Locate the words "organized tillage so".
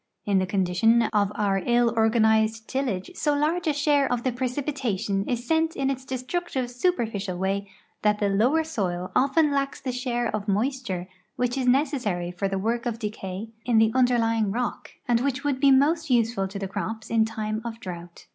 1.95-3.35